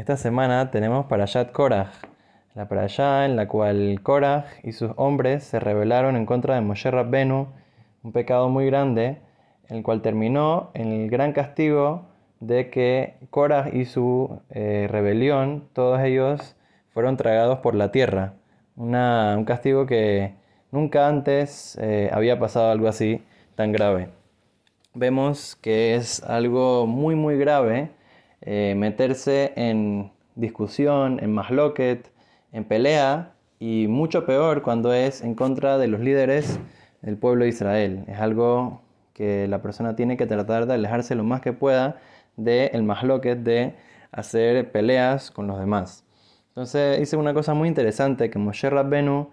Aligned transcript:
Esta 0.00 0.16
semana 0.16 0.70
tenemos 0.70 1.04
Parashat 1.04 1.52
Korah, 1.52 1.92
la 2.54 2.68
parashá 2.68 3.26
en 3.26 3.36
la 3.36 3.46
cual 3.48 4.00
Korah 4.02 4.46
y 4.62 4.72
sus 4.72 4.92
hombres 4.96 5.44
se 5.44 5.60
rebelaron 5.60 6.16
en 6.16 6.24
contra 6.24 6.54
de 6.54 6.62
Moshe 6.62 6.90
Rabbenu, 6.90 7.48
un 8.02 8.12
pecado 8.12 8.48
muy 8.48 8.64
grande, 8.64 9.18
el 9.68 9.82
cual 9.82 10.00
terminó 10.00 10.70
en 10.72 10.90
el 10.90 11.10
gran 11.10 11.34
castigo 11.34 12.06
de 12.40 12.70
que 12.70 13.16
Korah 13.28 13.68
y 13.74 13.84
su 13.84 14.40
eh, 14.48 14.88
rebelión, 14.90 15.68
todos 15.74 16.00
ellos 16.00 16.56
fueron 16.94 17.18
tragados 17.18 17.58
por 17.58 17.74
la 17.74 17.92
tierra. 17.92 18.32
un 18.76 19.44
castigo 19.46 19.84
que 19.84 20.32
nunca 20.72 21.08
antes 21.08 21.76
eh, 21.78 22.08
había 22.10 22.38
pasado 22.38 22.70
algo 22.70 22.88
así 22.88 23.22
tan 23.54 23.70
grave. 23.70 24.08
Vemos 24.94 25.56
que 25.56 25.94
es 25.94 26.22
algo 26.22 26.86
muy 26.86 27.14
muy 27.16 27.36
grave 27.36 27.99
eh, 28.42 28.74
meterse 28.76 29.52
en 29.56 30.12
discusión, 30.34 31.18
en 31.22 31.32
masloquet, 31.32 32.10
en 32.52 32.64
pelea 32.64 33.32
y 33.58 33.86
mucho 33.88 34.24
peor 34.26 34.62
cuando 34.62 34.92
es 34.92 35.22
en 35.22 35.34
contra 35.34 35.78
de 35.78 35.88
los 35.88 36.00
líderes 36.00 36.58
del 37.02 37.16
pueblo 37.16 37.44
de 37.44 37.50
Israel. 37.50 38.04
Es 38.08 38.18
algo 38.18 38.80
que 39.12 39.46
la 39.48 39.60
persona 39.62 39.96
tiene 39.96 40.16
que 40.16 40.26
tratar 40.26 40.66
de 40.66 40.74
alejarse 40.74 41.14
lo 41.14 41.24
más 41.24 41.40
que 41.40 41.52
pueda 41.52 41.96
del 42.36 42.70
el 42.72 42.82
masloquet 42.82 43.38
de 43.38 43.74
hacer 44.12 44.72
peleas 44.72 45.30
con 45.30 45.46
los 45.46 45.58
demás. 45.58 46.04
Entonces 46.48 47.00
hice 47.00 47.16
una 47.16 47.34
cosa 47.34 47.54
muy 47.54 47.68
interesante 47.68 48.30
que 48.30 48.38
Moshe 48.38 48.68
Rabbenu 48.70 49.30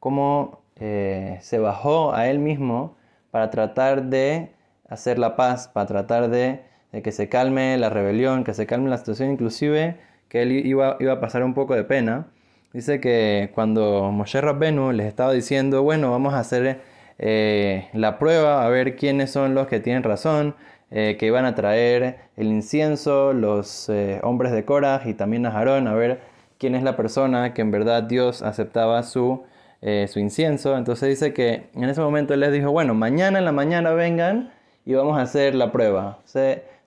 como 0.00 0.60
eh, 0.76 1.38
se 1.42 1.58
bajó 1.58 2.14
a 2.14 2.28
él 2.28 2.38
mismo 2.38 2.96
para 3.30 3.50
tratar 3.50 4.04
de 4.04 4.52
hacer 4.88 5.18
la 5.18 5.36
paz, 5.36 5.68
para 5.68 5.86
tratar 5.86 6.28
de 6.28 6.62
de 6.92 7.02
que 7.02 7.12
se 7.12 7.28
calme 7.28 7.76
la 7.78 7.90
rebelión, 7.90 8.44
que 8.44 8.54
se 8.54 8.66
calme 8.66 8.90
la 8.90 8.98
situación, 8.98 9.30
inclusive 9.30 9.96
que 10.28 10.42
él 10.42 10.52
iba, 10.52 10.96
iba 11.00 11.12
a 11.12 11.20
pasar 11.20 11.42
un 11.44 11.54
poco 11.54 11.74
de 11.74 11.84
pena. 11.84 12.26
Dice 12.72 13.00
que 13.00 13.50
cuando 13.54 14.10
Moshe 14.12 14.40
Rabbenu 14.40 14.92
les 14.92 15.06
estaba 15.06 15.32
diciendo, 15.32 15.82
bueno, 15.82 16.10
vamos 16.10 16.34
a 16.34 16.40
hacer 16.40 16.80
eh, 17.18 17.88
la 17.94 18.18
prueba, 18.18 18.66
a 18.66 18.68
ver 18.68 18.96
quiénes 18.96 19.30
son 19.30 19.54
los 19.54 19.66
que 19.66 19.80
tienen 19.80 20.02
razón, 20.02 20.54
eh, 20.90 21.16
que 21.18 21.26
iban 21.26 21.44
a 21.46 21.54
traer 21.54 22.18
el 22.36 22.48
incienso, 22.48 23.32
los 23.32 23.88
eh, 23.88 24.20
hombres 24.22 24.52
de 24.52 24.64
Korah 24.64 25.02
y 25.06 25.14
también 25.14 25.46
a 25.46 25.50
Aarón, 25.56 25.88
a 25.88 25.94
ver 25.94 26.20
quién 26.58 26.74
es 26.74 26.82
la 26.82 26.96
persona 26.96 27.54
que 27.54 27.62
en 27.62 27.70
verdad 27.70 28.02
Dios 28.02 28.42
aceptaba 28.42 29.02
su, 29.02 29.44
su 30.08 30.18
incienso. 30.18 30.76
Entonces 30.76 31.08
dice 31.08 31.32
que 31.32 31.68
en 31.74 31.84
ese 31.84 32.00
momento 32.00 32.34
él 32.34 32.40
les 32.40 32.52
dijo, 32.52 32.70
bueno, 32.72 32.92
mañana 32.94 33.38
en 33.38 33.44
la 33.44 33.52
mañana 33.52 33.92
vengan 33.92 34.50
y 34.84 34.94
vamos 34.94 35.18
a 35.18 35.22
hacer 35.22 35.54
la 35.54 35.70
prueba. 35.72 36.18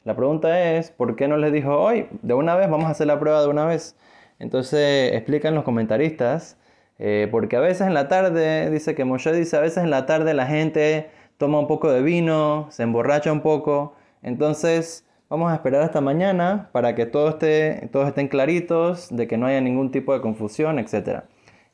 La 0.09 0.15
pregunta 0.15 0.73
es, 0.73 0.89
¿por 0.89 1.15
qué 1.15 1.27
no 1.27 1.37
les 1.37 1.53
dijo 1.53 1.77
hoy? 1.77 2.07
De 2.23 2.33
una 2.33 2.55
vez, 2.55 2.67
vamos 2.67 2.87
a 2.87 2.89
hacer 2.89 3.05
la 3.05 3.19
prueba 3.19 3.43
de 3.43 3.47
una 3.47 3.65
vez. 3.65 3.95
Entonces 4.39 5.13
explican 5.13 5.53
los 5.53 5.63
comentaristas, 5.63 6.57
eh, 6.97 7.27
porque 7.29 7.57
a 7.57 7.59
veces 7.59 7.85
en 7.85 7.93
la 7.93 8.07
tarde, 8.07 8.71
dice 8.71 8.95
que 8.95 9.05
Moshe 9.05 9.31
dice, 9.31 9.55
a 9.55 9.59
veces 9.59 9.83
en 9.83 9.91
la 9.91 10.07
tarde 10.07 10.33
la 10.33 10.47
gente 10.47 11.11
toma 11.37 11.59
un 11.59 11.67
poco 11.67 11.91
de 11.91 12.01
vino, 12.01 12.65
se 12.71 12.81
emborracha 12.81 13.31
un 13.31 13.41
poco, 13.41 13.93
entonces 14.23 15.05
vamos 15.29 15.51
a 15.51 15.53
esperar 15.53 15.83
hasta 15.83 16.01
mañana 16.01 16.69
para 16.71 16.95
que 16.95 17.05
todo 17.05 17.29
esté, 17.29 17.87
todos 17.91 18.07
estén 18.07 18.29
claritos, 18.29 19.15
de 19.15 19.27
que 19.27 19.37
no 19.37 19.45
haya 19.45 19.61
ningún 19.61 19.91
tipo 19.91 20.11
de 20.15 20.21
confusión, 20.21 20.79
etc. 20.79 21.25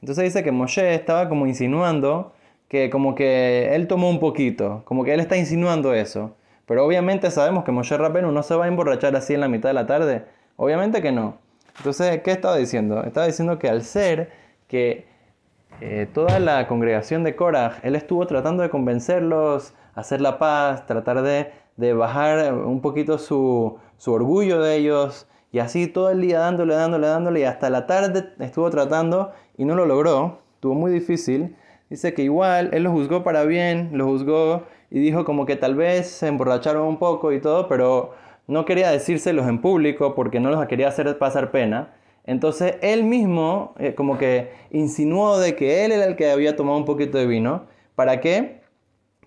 Entonces 0.01 0.25
dice 0.25 0.43
que 0.43 0.51
Moshe 0.51 0.93
estaba 0.93 1.29
como 1.29 1.47
insinuando 1.47 2.33
que 2.67 2.89
como 2.89 3.15
que 3.15 3.73
él 3.73 3.87
tomó 3.87 4.09
un 4.09 4.19
poquito, 4.19 4.81
como 4.83 5.05
que 5.05 5.13
él 5.13 5.21
está 5.21 5.37
insinuando 5.37 5.93
eso. 5.93 6.35
Pero 6.65 6.85
obviamente 6.85 7.29
sabemos 7.31 7.63
que 7.63 7.71
Moshe 7.71 7.97
Rabenu 7.97 8.31
no 8.31 8.43
se 8.43 8.55
va 8.55 8.65
a 8.65 8.67
emborrachar 8.67 9.15
así 9.15 9.33
en 9.33 9.41
la 9.41 9.47
mitad 9.47 9.69
de 9.69 9.73
la 9.73 9.85
tarde. 9.85 10.25
Obviamente 10.55 11.01
que 11.01 11.11
no. 11.11 11.37
Entonces, 11.77 12.21
¿qué 12.21 12.31
estaba 12.31 12.57
diciendo? 12.57 13.03
Estaba 13.03 13.27
diciendo 13.27 13.59
que 13.59 13.69
al 13.69 13.83
ser 13.83 14.31
que 14.67 15.05
eh, 15.81 16.07
toda 16.13 16.39
la 16.39 16.67
congregación 16.67 17.23
de 17.23 17.35
Korah, 17.35 17.79
él 17.83 17.95
estuvo 17.95 18.25
tratando 18.27 18.63
de 18.63 18.69
convencerlos, 18.69 19.73
hacer 19.93 20.21
la 20.21 20.39
paz, 20.39 20.85
tratar 20.85 21.21
de, 21.21 21.51
bajar 21.93 22.53
un 22.53 22.81
poquito 22.81 23.17
su, 23.17 23.77
su 23.97 24.13
orgullo 24.13 24.61
de 24.61 24.75
ellos, 24.77 25.27
y 25.51 25.59
así 25.59 25.87
todo 25.87 26.09
el 26.09 26.21
día 26.21 26.39
dándole, 26.39 26.75
dándole, 26.75 27.07
dándole, 27.07 27.39
y 27.41 27.43
hasta 27.43 27.69
la 27.69 27.87
tarde 27.87 28.33
estuvo 28.39 28.69
tratando 28.69 29.31
y 29.57 29.65
no 29.65 29.75
lo 29.75 29.85
logró, 29.85 30.39
estuvo 30.55 30.73
muy 30.73 30.91
difícil. 30.91 31.55
Dice 31.89 32.13
que 32.13 32.23
igual 32.23 32.71
él 32.73 32.83
lo 32.83 32.91
juzgó 32.91 33.23
para 33.23 33.43
bien, 33.43 33.91
lo 33.93 34.05
juzgó 34.05 34.63
y 34.95 34.99
dijo 34.99 35.25
como 35.25 35.45
que 35.45 35.57
tal 35.57 35.75
vez 35.75 36.07
se 36.07 36.27
emborracharon 36.27 36.87
un 36.87 36.95
poco 36.95 37.33
y 37.33 37.41
todo, 37.41 37.67
pero 37.67 38.13
no 38.47 38.63
quería 38.63 38.91
decírselos 38.91 39.45
en 39.45 39.59
público 39.59 40.15
porque 40.15 40.39
no 40.39 40.49
los 40.49 40.65
quería 40.67 40.87
hacer 40.87 41.17
pasar 41.17 41.51
pena. 41.51 41.93
Entonces 42.23 42.77
él 42.81 43.03
mismo 43.03 43.75
eh, 43.77 43.93
como 43.93 44.17
que 44.17 44.53
insinuó 44.71 45.37
de 45.37 45.53
que 45.57 45.83
él 45.83 45.91
era 45.91 46.05
el 46.05 46.15
que 46.15 46.31
había 46.31 46.55
tomado 46.55 46.77
un 46.77 46.85
poquito 46.85 47.17
de 47.17 47.27
vino. 47.27 47.65
¿Para 47.95 48.21
qué? 48.21 48.61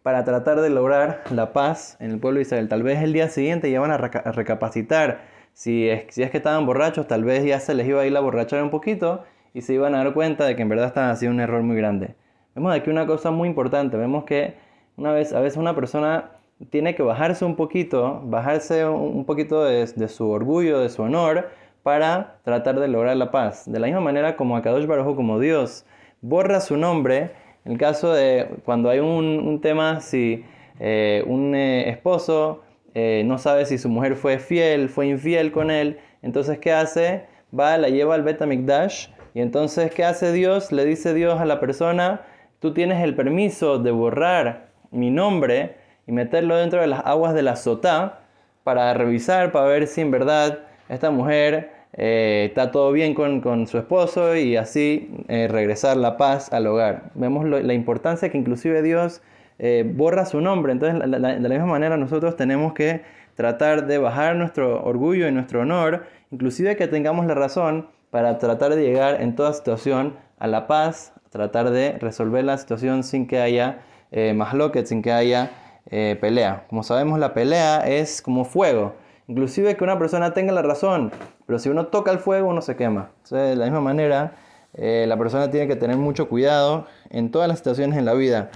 Para 0.02 0.24
tratar 0.24 0.62
de 0.62 0.70
lograr 0.70 1.22
la 1.28 1.52
paz 1.52 1.98
en 2.00 2.12
el 2.12 2.18
pueblo 2.18 2.38
de 2.38 2.44
Israel. 2.44 2.70
Tal 2.70 2.82
vez 2.82 3.02
el 3.02 3.12
día 3.12 3.28
siguiente 3.28 3.70
ya 3.70 3.78
van 3.78 3.90
a, 3.90 3.98
recapacitar. 3.98 5.20
Si 5.52 5.86
es, 5.86 6.06
si 6.14 6.22
es 6.22 6.30
que 6.30 6.38
estaban 6.38 6.64
borrachos, 6.64 7.06
tal 7.08 7.24
vez 7.24 7.44
ya 7.44 7.60
se 7.60 7.74
les 7.74 7.86
iba 7.86 8.00
a 8.00 8.06
ir 8.06 8.16
a 8.16 8.20
borrachar 8.20 8.62
un 8.62 8.70
poquito 8.70 9.22
y 9.52 9.60
se 9.60 9.74
iban 9.74 9.94
a 9.94 9.98
dar 9.98 10.14
cuenta 10.14 10.46
de 10.46 10.56
que 10.56 10.62
en 10.62 10.70
verdad 10.70 10.86
estaban 10.86 11.10
haciendo 11.10 11.34
un 11.34 11.40
error 11.40 11.62
muy 11.62 11.76
grande. 11.76 12.14
Vemos 12.54 12.74
aquí 12.74 12.88
una 12.88 13.06
cosa 13.06 13.30
muy 13.30 13.50
importante. 13.50 13.98
Vemos 13.98 14.24
que 14.24 14.66
una 14.98 15.12
vez, 15.12 15.32
a 15.32 15.40
veces 15.40 15.56
una 15.56 15.74
persona 15.74 16.32
tiene 16.70 16.94
que 16.94 17.02
bajarse 17.02 17.44
un 17.44 17.54
poquito, 17.54 18.20
bajarse 18.24 18.84
un 18.84 19.24
poquito 19.24 19.64
de, 19.64 19.86
su 20.08 20.28
orgullo, 20.28 20.80
de 20.80 20.88
su 20.88 21.02
honor, 21.02 21.48
para 21.84 22.40
tratar 22.42 22.80
de 22.80 22.88
lograr 22.88 23.16
la 23.16 23.30
paz. 23.30 23.70
De 23.70 23.78
la 23.78 23.86
misma 23.86 24.00
manera 24.00 24.36
como 24.36 24.56
Akadosh 24.56 24.86
Baruj 24.86 25.14
como 25.14 25.38
Dios 25.38 25.86
borra 26.20 26.60
su 26.60 26.76
nombre, 26.76 27.30
en 27.64 27.72
el 27.72 27.78
caso 27.78 28.12
de 28.12 28.48
cuando 28.64 28.90
hay 28.90 28.98
un, 28.98 29.60
tema, 29.62 30.00
si 30.00 30.44
eh, 30.80 31.22
un 31.26 31.54
eh, 31.54 31.88
esposo 31.88 32.62
eh, 32.94 33.22
no 33.24 33.38
sabe 33.38 33.64
si 33.66 33.78
su 33.78 33.88
mujer 33.88 34.16
fue 34.16 34.38
fiel, 34.38 34.88
fue 34.88 35.06
infiel 35.06 35.52
con 35.52 35.70
él, 35.70 35.98
entonces 36.22 36.58
¿qué 36.58 36.72
hace? 36.72 37.26
Va, 37.56 37.78
la 37.78 37.88
lleva 37.88 38.16
al 38.16 38.22
Betamikdash 38.24 39.08
y 39.34 39.40
entonces 39.40 39.92
¿qué 39.94 40.04
hace 40.04 40.32
Dios? 40.32 40.72
Le 40.72 40.84
dice 40.84 41.14
Dios 41.14 41.40
a 41.40 41.44
la 41.44 41.60
persona, 41.60 42.22
tú 42.58 42.74
tienes 42.74 43.02
el 43.04 43.14
permiso 43.14 43.78
de 43.78 43.92
borrar 43.92 44.67
mi 44.90 45.10
nombre 45.10 45.76
y 46.06 46.12
meterlo 46.12 46.56
dentro 46.56 46.80
de 46.80 46.86
las 46.86 47.04
aguas 47.04 47.34
de 47.34 47.42
la 47.42 47.56
sotá 47.56 48.20
para 48.64 48.92
revisar, 48.94 49.52
para 49.52 49.66
ver 49.66 49.86
si 49.86 50.00
en 50.00 50.10
verdad 50.10 50.60
esta 50.88 51.10
mujer 51.10 51.70
eh, 51.94 52.46
está 52.48 52.70
todo 52.70 52.92
bien 52.92 53.14
con, 53.14 53.66
su 53.66 53.78
esposo 53.78 54.36
y 54.36 54.56
así 54.56 55.10
eh, 55.28 55.48
regresar 55.48 55.96
la 55.96 56.16
paz 56.16 56.52
al 56.52 56.66
hogar. 56.66 57.10
Vemos 57.14 57.46
la 57.46 57.72
importancia 57.74 58.28
que 58.30 58.38
inclusive 58.38 58.82
Dios 58.82 59.22
eh, 59.58 59.84
borra 59.86 60.24
su 60.26 60.40
nombre. 60.40 60.72
Entonces, 60.72 61.00
de 61.00 61.18
la 61.18 61.48
misma 61.48 61.66
manera 61.66 61.96
nosotros 61.96 62.36
tenemos 62.36 62.72
que 62.74 63.02
tratar 63.34 63.86
de 63.86 63.98
bajar 63.98 64.36
nuestro 64.36 64.84
orgullo 64.84 65.28
y 65.28 65.32
nuestro 65.32 65.60
honor, 65.60 66.04
inclusive 66.30 66.76
que 66.76 66.88
tengamos 66.88 67.26
la 67.26 67.34
razón 67.34 67.88
para 68.10 68.38
tratar 68.38 68.74
de 68.74 68.82
llegar 68.82 69.20
en 69.20 69.36
toda 69.36 69.52
situación 69.52 70.14
a 70.38 70.46
la 70.46 70.66
paz, 70.66 71.12
tratar 71.30 71.70
de 71.70 71.92
resolver 71.98 72.44
la 72.44 72.58
situación 72.58 73.02
sin 73.02 73.26
que 73.26 73.40
haya 73.40 73.80
eh, 74.10 74.36
que 74.72 74.86
sin 74.86 75.02
que 75.02 75.12
haya 75.12 75.50
eh, 75.90 76.18
pelea. 76.20 76.66
Como 76.68 76.82
sabemos, 76.82 77.18
la 77.18 77.32
pelea 77.32 77.80
es 77.86 78.20
como 78.20 78.44
fuego. 78.44 78.94
Inclusive 79.26 79.76
que 79.76 79.84
una 79.84 79.98
persona 79.98 80.34
tenga 80.34 80.52
la 80.52 80.62
razón, 80.62 81.12
pero 81.46 81.58
si 81.58 81.68
uno 81.68 81.86
toca 81.86 82.10
el 82.10 82.18
fuego, 82.18 82.48
uno 82.48 82.62
se 82.62 82.76
quema. 82.76 83.10
de 83.30 83.56
la 83.56 83.64
misma 83.64 83.80
manera, 83.80 84.34
eh, 84.74 85.06
la 85.08 85.16
persona 85.16 85.50
tiene 85.50 85.66
que 85.66 85.76
tener 85.76 85.96
mucho 85.96 86.28
cuidado 86.28 86.86
en 87.10 87.30
todas 87.30 87.48
las 87.48 87.58
situaciones 87.58 87.98
en 87.98 88.04
la 88.04 88.14
vida. 88.14 88.50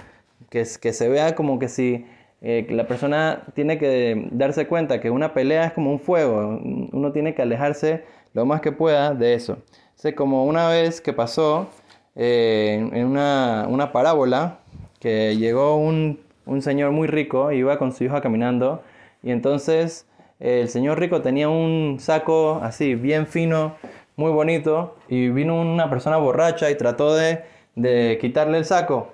Que, 0.49 0.65
se 0.65 1.09
vea 1.09 1.33
como 1.35 1.57
que 1.57 1.67
si 1.69 2.05
eh, 2.41 2.67
la 2.69 2.87
persona 2.87 3.43
tiene 3.55 3.79
que 3.79 4.29
darse 4.31 4.67
cuenta 4.67 5.01
que 5.01 5.09
una 5.09 5.33
pelea 5.33 5.65
es 5.65 5.73
como 5.73 5.91
un 5.91 5.99
fuego. 5.99 6.59
Uno 6.91 7.11
tiene 7.11 7.33
que 7.33 7.41
alejarse 7.41 8.03
lo 8.33 8.45
más 8.45 8.61
que 8.61 8.71
pueda 8.71 9.13
de 9.15 9.33
eso. 9.33 9.57
como 10.15 10.45
una 10.45 10.69
vez 10.69 11.01
que 11.01 11.13
pasó 11.13 11.69
en 12.15 13.05
una, 13.05 13.65
una 13.69 13.91
parábola, 13.91 14.59
que 15.03 15.35
llegó 15.35 15.75
un, 15.75 16.17
señor 16.61 16.91
muy 16.91 17.07
rico, 17.09 17.51
iba 17.51 17.77
con 17.77 17.91
su 17.91 18.05
hija 18.05 18.21
caminando, 18.21 18.81
y 19.21 19.31
entonces 19.31 20.07
el 20.39 20.69
señor 20.69 20.97
rico 20.97 21.21
tenía 21.21 21.49
un 21.49 21.97
saco 21.99 22.61
así, 22.63 22.95
bien 22.95 23.27
fino, 23.27 23.75
muy 24.15 24.31
bonito, 24.31 24.95
y 25.09 25.27
vino 25.27 25.59
una 25.59 25.89
persona 25.89 26.15
borracha 26.15 26.71
y 26.71 26.75
trató 26.75 27.13
de, 27.15 27.43
quitarle 28.21 28.57
el 28.59 28.65
saco. 28.65 29.09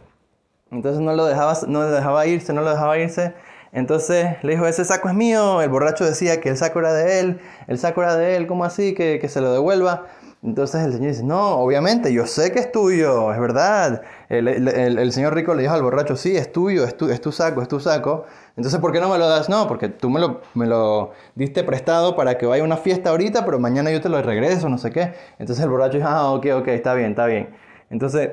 Entonces 0.71 1.01
no 1.01 1.13
lo 1.15 1.25
dejaba, 1.25 1.57
no 1.67 1.81
lo 1.81 1.89
dejaba 1.89 2.27
irse, 2.27 2.53
no 2.53 2.61
lo 2.61 2.69
dejaba 2.69 2.99
irse. 2.99 3.33
Entonces 3.71 4.37
le 4.43 4.53
dijo, 4.53 4.65
ese 4.65 4.85
saco 4.85 5.09
es 5.09 5.15
mío. 5.15 5.61
El 5.61 5.69
borracho 5.69 6.05
decía 6.05 6.41
que 6.41 6.49
el 6.49 6.57
saco 6.57 6.79
era 6.79 6.93
de 6.93 7.19
él, 7.19 7.39
el 7.67 7.77
saco 7.77 8.01
era 8.01 8.15
de 8.15 8.35
él, 8.35 8.47
¿cómo 8.47 8.63
así? 8.63 8.93
Que, 8.93 9.19
que 9.19 9.29
se 9.29 9.41
lo 9.41 9.51
devuelva. 9.53 10.07
Entonces 10.41 10.85
el 10.85 10.93
Señor 10.93 11.09
dice, 11.09 11.23
no, 11.23 11.57
obviamente, 11.57 12.13
yo 12.13 12.25
sé 12.25 12.53
que 12.53 12.59
es 12.59 12.71
tuyo, 12.71 13.33
es 13.33 13.39
verdad. 13.41 14.03
El, 14.29 15.11
señor 15.11 15.35
rico 15.35 15.53
le 15.53 15.63
dijo 15.63 15.73
al 15.73 15.83
borracho, 15.83 16.15
sí, 16.15 16.37
es 16.37 16.49
tuyo, 16.51 16.85
es 16.85 16.95
tu, 16.95 17.09
es 17.09 17.19
tu 17.19 17.33
saco, 17.33 17.61
es 17.61 17.67
tu 17.67 17.81
saco. 17.81 18.23
Entonces, 18.55 18.79
¿por 18.79 18.93
qué 18.93 19.01
no 19.01 19.09
me 19.09 19.17
lo 19.17 19.27
das? 19.27 19.49
No, 19.49 19.67
porque 19.67 19.89
tú 19.89 20.09
me 20.09 20.19
lo, 20.19 20.41
me 20.53 20.65
lo 20.65 21.11
diste 21.35 21.63
prestado 21.65 22.15
para 22.15 22.37
que 22.37 22.45
vaya 22.45 22.63
a 22.63 22.65
una 22.65 22.77
fiesta 22.77 23.09
ahorita, 23.09 23.43
pero 23.45 23.59
mañana 23.59 23.91
yo 23.91 23.99
te 23.99 24.07
lo 24.07 24.21
regreso, 24.21 24.69
no 24.69 24.77
sé 24.77 24.91
qué. 24.91 25.13
Entonces 25.39 25.63
el 25.63 25.69
borracho 25.69 25.97
dice, 25.97 26.07
ah, 26.09 26.31
ok, 26.31 26.45
ok, 26.55 26.67
está 26.69 26.93
bien, 26.93 27.09
está 27.11 27.25
bien. 27.25 27.49
Entonces 27.89 28.29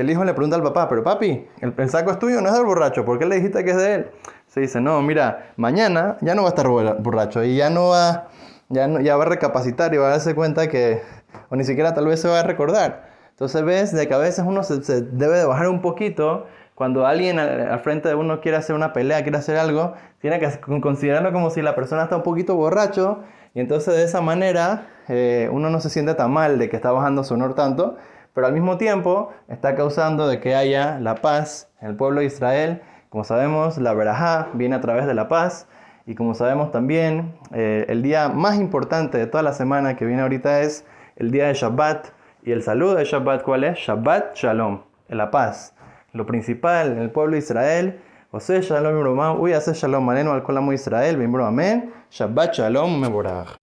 el 0.00 0.10
hijo 0.10 0.24
le 0.24 0.34
pregunta 0.34 0.56
al 0.56 0.62
papá, 0.62 0.88
pero 0.88 1.02
papi, 1.02 1.46
el, 1.60 1.90
saco 1.90 2.10
es 2.10 2.18
tuyo, 2.18 2.40
no 2.40 2.48
es 2.48 2.54
del 2.54 2.64
borracho, 2.64 3.04
¿por 3.04 3.18
qué 3.18 3.26
le 3.26 3.36
dijiste 3.36 3.64
que 3.64 3.70
es 3.70 3.76
de 3.76 3.94
él? 3.94 4.10
Se 4.46 4.60
dice, 4.60 4.80
no, 4.80 5.00
mira, 5.02 5.52
mañana 5.56 6.16
ya 6.20 6.34
no 6.34 6.42
va 6.42 6.48
a 6.48 6.50
estar 6.50 6.68
borracho 6.68 7.44
y 7.44 7.56
ya 7.56 7.70
no 7.70 7.88
va, 7.88 8.28
ya 8.68 9.16
va 9.16 9.22
a 9.22 9.26
recapacitar 9.26 9.92
y 9.94 9.98
va 9.98 10.06
a 10.06 10.10
darse 10.10 10.34
cuenta 10.34 10.68
que 10.68 11.02
o 11.50 11.56
ni 11.56 11.64
siquiera 11.64 11.94
tal 11.94 12.06
vez 12.06 12.20
se 12.20 12.28
va 12.28 12.40
a 12.40 12.42
recordar. 12.42 13.08
Entonces 13.30 13.62
ves 13.64 13.92
de 13.92 14.08
que 14.08 14.14
a 14.14 14.18
veces 14.18 14.44
uno 14.46 14.62
se, 14.62 15.02
debe 15.02 15.38
de 15.38 15.44
bajar 15.44 15.68
un 15.68 15.80
poquito 15.80 16.46
cuando 16.74 17.06
alguien 17.06 17.38
al, 17.38 17.78
frente 17.80 18.08
de 18.08 18.14
uno 18.14 18.40
quiere 18.40 18.56
hacer 18.56 18.74
una 18.74 18.92
pelea, 18.92 19.22
quiere 19.22 19.38
hacer 19.38 19.56
algo, 19.56 19.94
tiene 20.20 20.38
que 20.38 20.60
considerarlo 20.80 21.32
como 21.32 21.50
si 21.50 21.62
la 21.62 21.74
persona 21.74 22.04
está 22.04 22.16
un 22.16 22.22
poquito 22.22 22.56
borracho 22.56 23.20
y 23.54 23.60
entonces 23.60 23.94
de 23.94 24.04
esa 24.04 24.20
manera 24.20 24.88
eh, 25.08 25.48
uno 25.52 25.70
no 25.70 25.80
se 25.80 25.90
siente 25.90 26.14
tan 26.14 26.32
mal 26.32 26.58
de 26.58 26.68
que 26.68 26.76
está 26.76 26.92
bajando 26.92 27.24
su 27.24 27.34
honor 27.34 27.54
tanto, 27.54 27.96
pero 28.34 28.46
al 28.46 28.52
mismo 28.52 28.78
tiempo 28.78 29.32
está 29.48 29.74
causando 29.74 30.28
de 30.28 30.40
que 30.40 30.54
haya 30.54 30.98
la 31.00 31.16
paz 31.16 31.70
en 31.80 31.88
el 31.88 31.96
pueblo 31.96 32.20
de 32.20 32.26
Israel. 32.26 32.82
Como 33.08 33.24
sabemos, 33.24 33.78
la 33.78 33.94
verajá 33.94 34.48
viene 34.54 34.76
a 34.76 34.80
través 34.80 35.06
de 35.06 35.14
la 35.14 35.28
paz 35.28 35.68
y 36.08 36.14
como 36.14 36.34
sabemos 36.34 36.72
también, 36.72 37.34
eh, 37.52 37.84
el 37.88 38.02
día 38.02 38.30
más 38.30 38.58
importante 38.58 39.18
de 39.18 39.26
toda 39.26 39.42
la 39.42 39.52
semana 39.52 39.94
que 39.94 40.06
viene 40.06 40.22
ahorita 40.22 40.62
es 40.62 40.86
el 41.16 41.30
día 41.30 41.48
de 41.48 41.52
Shabbat. 41.52 42.06
Y 42.44 42.52
el 42.52 42.62
saludo 42.62 42.94
de 42.94 43.04
Shabbat, 43.04 43.42
¿cuál 43.42 43.64
es? 43.64 43.78
Shabbat 43.78 44.34
Shalom, 44.34 44.80
la 45.08 45.30
paz. 45.30 45.74
Lo 46.14 46.24
principal 46.24 46.92
en 46.92 46.98
el 47.00 47.10
pueblo 47.10 47.32
de 47.32 47.40
Israel. 47.40 48.00
José 48.30 48.62
Shalom 48.62 49.38
Uy, 49.38 49.52
hace 49.52 49.74
Shalom 49.74 50.02
Maneno 50.02 50.32
al 50.32 50.42
Colamo 50.42 50.72
Israel. 50.72 51.18
Bimbro 51.18 51.44
Amén. 51.44 51.92
Shabbat 52.10 52.54
Shalom 52.54 52.98
Meborach. 52.98 53.58